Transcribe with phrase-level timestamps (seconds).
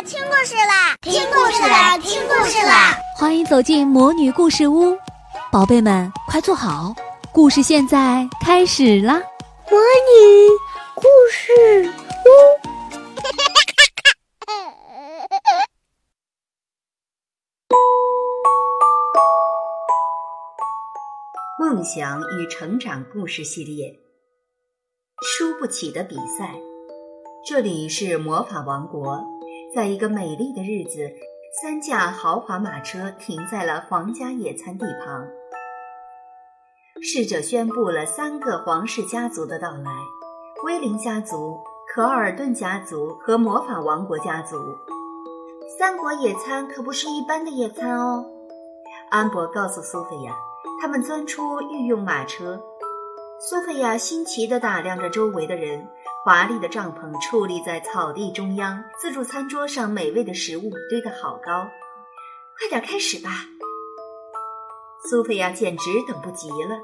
[0.00, 2.96] 啦，听故事啦，听故事啦，听故事啦！
[3.18, 4.96] 欢迎走进魔女故事屋，
[5.52, 6.94] 宝贝们快坐好，
[7.34, 9.20] 故事现在开始啦！
[9.70, 10.48] 魔女
[10.94, 11.92] 故事
[12.24, 12.28] 屋，
[21.62, 24.00] 梦想与成长故事系列，
[25.20, 26.54] 输不起的比赛。
[27.46, 29.22] 这里是魔法王国，
[29.72, 31.08] 在一个美丽的日子，
[31.62, 35.28] 三架豪华马车停在了皇家野餐地旁。
[37.00, 39.92] 侍者宣布了三个皇室家族的到来：
[40.64, 41.60] 威灵家族、
[41.94, 44.56] 可尔顿家族和魔法王国家族。
[45.78, 48.26] 三国野餐可不是一般的野餐哦。
[49.08, 50.34] 安博告诉苏菲亚，
[50.82, 52.60] 他们钻出御用马车。
[53.38, 55.88] 苏菲亚新奇地打量着周围的人。
[56.22, 61.66] 华丽的帐篷矗立在草地中央，自助餐桌上美味的食物堆得好高。
[62.58, 63.30] 快点开始吧！
[65.08, 66.78] 苏菲亚简直等不及了。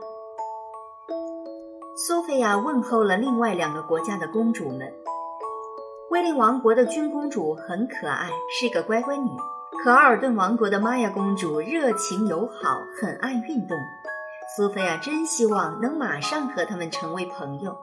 [1.95, 4.91] 苏菲亚问候了另外两个国家的公主们。
[6.09, 9.29] 威灵王国的君公主很可爱，是个乖乖女；
[9.85, 13.77] 可奥尔顿王国的玛雅公主热情友好，很爱运动。
[14.57, 17.77] 苏菲亚真希望能马上和他们成为朋友。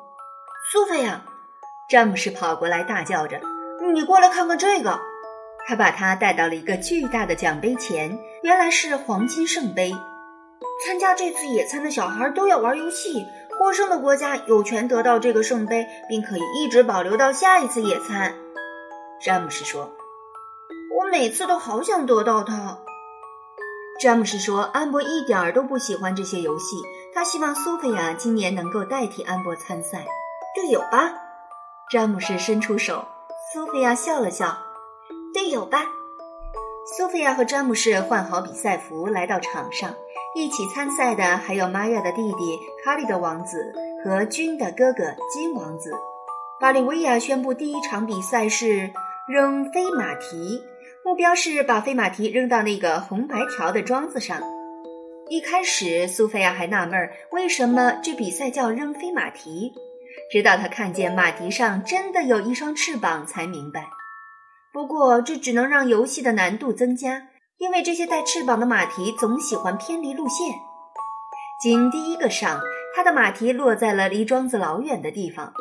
[0.71, 1.23] 苏菲亚。
[1.89, 3.39] 詹姆士跑过来，大叫着
[3.93, 4.99] ：“你过来看看这个！”
[5.67, 9.93] 他把他带到了一个巨大的奖杯前，原来是黄金圣杯。
[10.85, 13.25] 参加这次野餐的小孩都要玩游戏，
[13.59, 18.33] 获胜的国家有权得到这个圣杯，并可以一直保留到下一次野餐。
[19.21, 19.91] 詹姆士说
[20.97, 22.79] ：“我每次都好想得到它。”
[24.01, 26.77] 詹姆士说：“安博一点儿都不喜欢这些游戏，
[27.13, 30.05] 他希望苏菲亚今年能够代替安博参赛，
[30.55, 31.13] 队友吧。”
[31.93, 33.05] 詹姆士伸出手，
[33.53, 34.57] 苏菲亚笑了笑
[35.31, 35.85] ：“队友吧。”
[36.97, 39.93] 苏菲亚和詹姆士换好比赛服，来到场上。
[40.33, 43.71] 一起参赛的还有玛雅的弟弟卡里德王子
[44.03, 45.93] 和君的哥哥金王子。
[46.59, 48.89] 巴利维亚宣布第一场比赛是
[49.31, 50.63] 扔飞马蹄，
[51.05, 54.41] 目标是把飞马蹄扔到那个红白条的桩子上。
[55.29, 59.71] 一开始，苏菲亚还纳闷为什么这比赛叫扔飞马蹄。
[60.31, 63.89] 直到他看见马蹄上真的有一双翅膀，才明白。
[64.71, 67.27] 不过这只能让游戏的难度增加，
[67.59, 70.47] 因为这些带翅膀的马蹄总喜欢偏离路线。
[71.61, 72.59] 金第一个上，
[72.95, 75.53] 他的马蹄落在了离桩子老远的地方，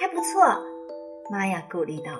[0.00, 0.62] 还不错。
[1.30, 2.12] 玛雅鼓励道。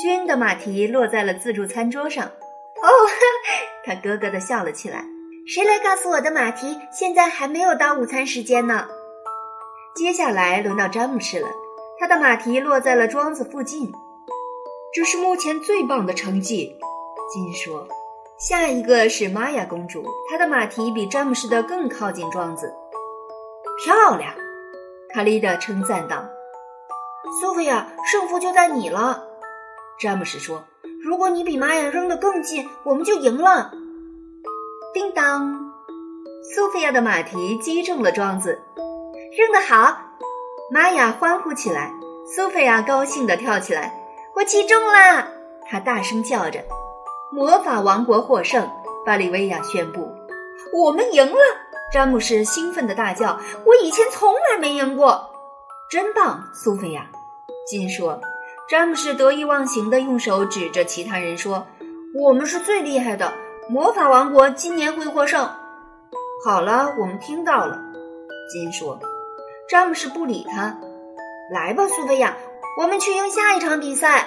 [0.00, 2.26] 君的马蹄落在了自助餐桌上。
[2.26, 2.88] 哦，
[3.84, 5.04] 他咯咯地笑了起来。
[5.46, 8.88] 谁来告诉我的马蹄现在还没有到午餐时间呢？
[10.00, 11.48] 接下来轮到詹姆士了，
[11.98, 13.92] 他的马蹄落在了桩子附近，
[14.94, 16.74] 这是目前最棒的成绩。
[17.30, 17.86] 金说
[18.40, 22.74] ：“下一个是玛雅公主，她的马蹄比詹姆士的更靠近桩子。”
[23.84, 24.32] 漂亮，
[25.12, 26.24] 卡莉德称赞道。
[27.38, 29.22] 苏菲亚，胜负就在你了。
[29.98, 30.64] 詹姆士说
[31.04, 33.70] ：“如果你比玛雅扔得更近，我们就赢了。”
[34.94, 35.74] 叮当，
[36.54, 38.62] 苏菲亚的马蹄击中了桩子。
[39.36, 39.96] 扔得好，
[40.72, 41.92] 玛雅欢呼起来。
[42.26, 43.94] 苏菲亚高兴地跳起来，
[44.34, 45.28] 我击中了！
[45.68, 46.64] 她大声叫着。
[47.30, 48.68] 魔法王国获胜，
[49.06, 50.08] 巴里维亚宣布。
[50.72, 51.38] 我们赢了！
[51.92, 55.30] 詹姆士兴奋地大叫：“我以前从来没赢过，
[55.88, 57.06] 真棒！”苏菲亚，
[57.68, 58.20] 金说。
[58.68, 61.66] 詹姆士得意忘形地用手指着其他人说
[62.20, 63.32] ：“我们是最厉害的，
[63.68, 65.48] 魔法王国今年会获胜。”
[66.44, 67.80] 好了，我们听到了，
[68.52, 68.98] 金说。
[69.70, 70.76] 詹姆士不理他。
[71.48, 72.36] 来吧，苏菲亚，
[72.76, 74.26] 我们去赢下一场比赛。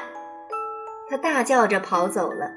[1.10, 2.50] 他大叫着跑走了。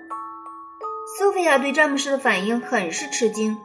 [1.19, 3.58] 苏菲亚对詹姆士的反应很是吃惊。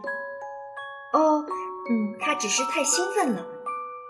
[1.13, 1.45] 哦，
[1.87, 3.45] 嗯，他只是太兴奋了。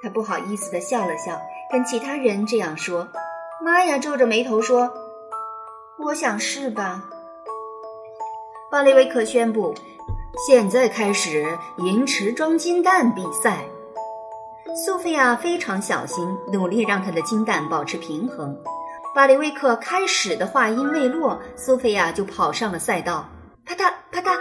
[0.01, 3.09] 他不好意思地笑了笑，跟其他人这样说。
[3.61, 4.89] 玛雅皱着眉头说
[5.99, 7.03] ：“我想是吧。”
[8.72, 9.75] 巴雷维克宣布
[10.47, 11.46] ：“现在开始
[11.79, 13.66] 银池装金蛋比赛。”
[14.73, 18.58] 苏菲亚非常小心，努力让她的金蛋保持平衡。
[19.14, 23.28] 巴里维克开始的话音未落，苏菲亚就跑上了赛道。
[23.66, 24.38] 啪嗒啪嗒，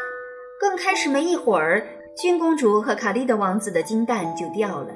[0.61, 1.85] 刚开始没一会儿，
[2.17, 4.95] 君公主和卡利德王子的金蛋就掉了。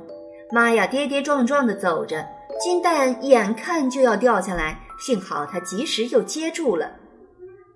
[0.52, 2.24] 妈呀跌跌撞撞地走着，
[2.60, 6.92] 金蛋眼看就要掉下来，幸好她及时又接住了，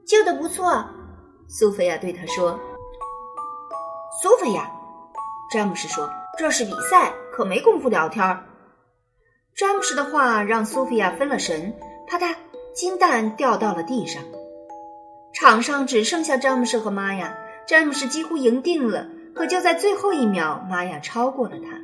[0.07, 0.85] 救得不错。
[1.49, 2.57] 苏菲亚对他说
[4.23, 4.71] ：“苏菲亚。”
[5.51, 8.25] 詹姆士说：“这是比赛。”可没工夫聊天。
[9.55, 11.73] 詹姆士的话让苏菲亚分了神。
[12.08, 12.35] 啪嗒，
[12.75, 14.25] 金蛋掉到了地上。
[15.32, 19.06] 场上只剩下詹姆士和玛雅，詹姆士几乎赢定了。
[19.37, 21.79] 可就在最后一秒，玛雅超过了他。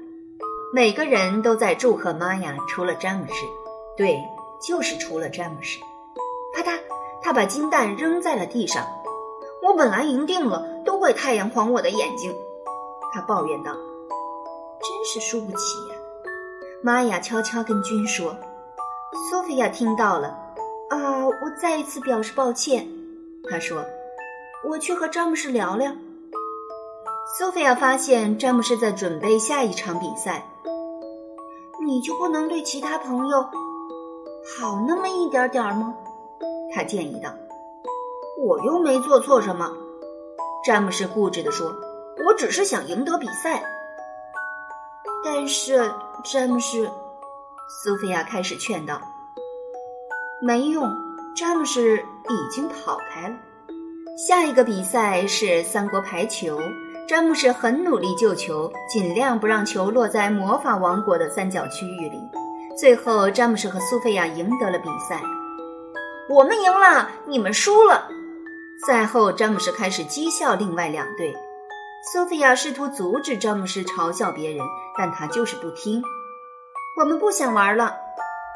[0.74, 3.44] 每个人都在祝贺玛雅，除了詹姆士。
[3.96, 4.20] 对，
[4.60, 5.78] 就是除了詹姆士。
[6.52, 6.76] 啪嗒，
[7.22, 8.84] 他把金蛋扔在了地上。
[9.62, 12.34] 我本来赢定了，都怪太阳晃我的眼睛。
[13.12, 13.72] 他抱怨道
[14.84, 15.96] ：“真是输不起呀。”
[16.84, 18.36] 玛雅悄悄跟君说。
[19.30, 20.28] 索菲亚听到了。
[20.90, 22.86] 啊，我再一次表示抱歉。
[23.50, 23.82] 他说
[24.68, 25.90] ：“我去和詹姆士聊聊。”
[27.38, 30.46] 索菲亚发现詹姆士在准备下一场比赛。
[31.86, 33.42] 你就不能对其他朋友
[34.58, 35.94] 好那么一点点吗？
[36.74, 37.30] 他建议道。
[38.38, 39.70] 我又没做错什么，
[40.64, 41.74] 詹姆士固执地说。
[42.26, 43.62] 我只是想赢得比赛。
[45.24, 45.90] 但是
[46.22, 46.88] 詹姆士，
[47.82, 49.00] 苏菲亚开始劝道。
[50.42, 50.92] 没用，
[51.34, 53.34] 詹姆士已经跑开了。
[54.28, 56.58] 下一个比赛是三国排球。
[57.08, 62.18] 詹姆士很努力救球，尽量不让球落在魔法王国的三角区域里。
[62.78, 65.20] 最后，詹姆士和苏菲亚赢得了比赛。
[66.28, 68.08] 我们赢了，你们输了。
[68.86, 71.34] 赛后，詹姆士开始讥笑另外两队。
[72.12, 74.62] 苏菲亚试图阻止詹姆士嘲笑别人，
[74.96, 76.02] 但他就是不听。
[77.00, 77.96] 我们不想玩了，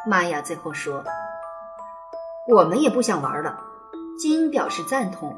[0.06, 1.02] 玛雅最后说。
[2.46, 3.58] 我们也不想玩了，
[4.18, 5.34] 金表示赞同。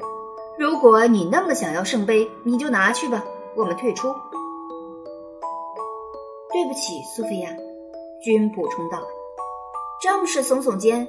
[0.59, 3.23] 如果你那么想要圣杯，你就拿去吧。
[3.55, 4.13] 我们退出。
[6.51, 7.49] 对不起，苏菲亚，
[8.21, 9.01] 君补充道。
[10.01, 11.07] 詹姆士耸耸肩。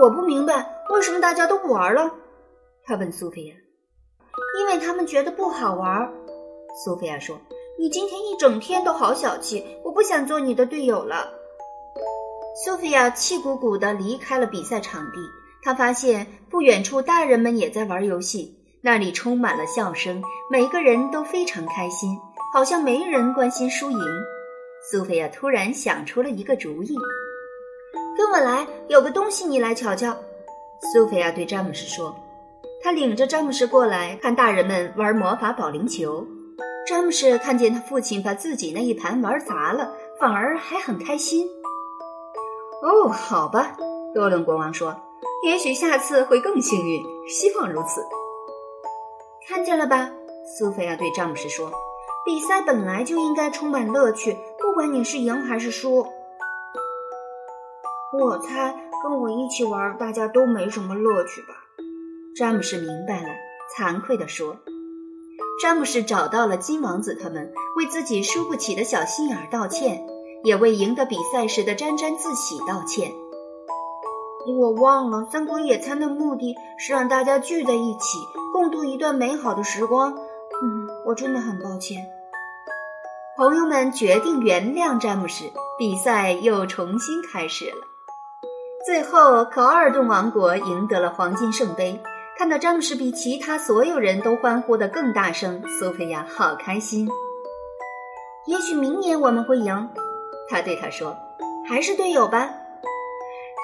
[0.00, 2.08] 我不明白为什么大家都不玩了。
[2.84, 3.54] 他问苏菲亚。
[4.58, 6.12] 因为他们觉得不好玩。
[6.84, 7.38] 苏菲亚说。
[7.78, 11.30] 你今天一整天都好小气，我不想做你的队友了。
[12.64, 15.18] 苏菲亚气鼓鼓地离开了比赛场地。
[15.62, 22.18] 他发现不远处大人们也在玩游戏，那里充满了笑声，每个人都非常开心，
[22.50, 24.00] 好像没人关心输赢。
[24.90, 26.96] 苏菲亚突然想出了一个主意
[28.16, 30.16] ：“跟我来，有个东西你来瞧瞧。”
[30.94, 32.16] 苏菲亚对詹姆士说。
[32.86, 36.24] 他领着詹姆士过来看大人们玩魔法保龄球。
[36.86, 41.48] 詹姆士看见他父亲把自己那一盘玩砸了，反而还很开心。
[42.84, 43.76] 哦，好吧，
[44.14, 44.94] 多伦国王说。
[45.42, 48.06] 也许下次会更幸运，希望如此。
[49.48, 50.08] 看见了吧？
[50.56, 51.72] 苏菲亚对詹姆士说
[52.24, 56.06] ：“比赛本来就应该充满乐趣，不管你是赢还是输。”
[58.16, 61.65] 我猜跟我一起玩，大家都没什么乐趣吧？
[62.36, 63.30] 詹姆士明白了，
[63.74, 64.58] 惭愧地说。
[65.62, 70.04] 詹姆士找到了金王子他们，为自己输不起的小心眼道歉，
[70.44, 73.10] 也为赢得比赛时的沾沾自喜道歉。
[74.46, 78.18] 我忘了，三国野餐的目的是让大家聚在一起，
[78.52, 80.12] 共度一段美好的时光。
[80.12, 82.04] 嗯，我真的很抱歉。
[83.38, 85.44] 朋友们决定原谅詹姆士，
[85.78, 87.86] 比赛又重新开始了。
[88.84, 91.98] 最后，可尔顿王国赢得了黄金圣杯。
[92.38, 97.08] 看到詹姆士比其他所有人都欢呼的更大声，苏菲亚好开心。
[98.44, 99.88] 也许明年我们会赢，
[100.50, 101.16] 他对他说
[101.66, 102.50] ：“还是队友吧。”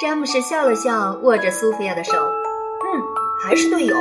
[0.00, 2.12] 詹姆士笑了笑，握着苏菲亚的手。
[2.14, 3.02] 嗯，
[3.44, 3.94] 还是队友。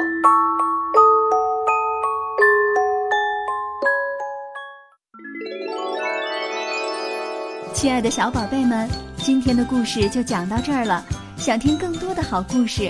[7.73, 8.87] 亲爱的小宝贝们，
[9.17, 11.03] 今天的故事就讲到这儿了。
[11.35, 12.89] 想听更多的好故事，